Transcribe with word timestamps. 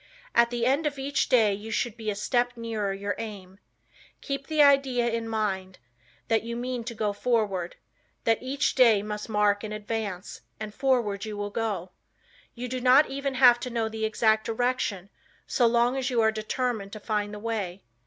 At 0.33 0.49
the 0.49 0.65
end 0.65 0.87
of 0.87 0.97
each 0.97 1.29
day 1.29 1.53
you 1.53 1.69
should 1.69 1.95
be 1.95 2.09
a 2.09 2.15
step 2.15 2.57
nearer 2.57 2.91
your 2.91 3.13
aim. 3.19 3.59
Keep 4.21 4.47
the 4.47 4.59
idea 4.63 5.07
in 5.07 5.29
mind, 5.29 5.77
that 6.27 6.41
you 6.41 6.55
mean 6.55 6.83
to 6.85 6.95
go 6.95 7.13
forward, 7.13 7.75
that 8.23 8.41
each 8.41 8.73
day 8.73 9.03
must 9.03 9.29
mark 9.29 9.63
an 9.63 9.71
advance 9.71 10.41
and 10.59 10.73
forward 10.73 11.23
you 11.25 11.37
will 11.37 11.51
go. 11.51 11.91
You 12.55 12.67
do 12.67 12.81
not 12.81 13.11
even 13.11 13.35
have 13.35 13.59
to 13.59 13.69
know 13.69 13.89
the 13.89 14.03
exact 14.03 14.43
direction 14.45 15.11
so 15.45 15.67
long 15.67 15.95
as 15.95 16.09
you 16.09 16.19
are 16.19 16.31
determined 16.31 16.91
to 16.93 16.99
find 16.99 17.31
the 17.31 17.37
way. 17.37 17.83